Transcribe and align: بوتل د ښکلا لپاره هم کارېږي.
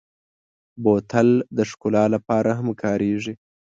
بوتل 0.83 1.29
د 1.57 1.59
ښکلا 1.69 2.05
لپاره 2.15 2.51
هم 2.59 2.67
کارېږي. 2.83 3.33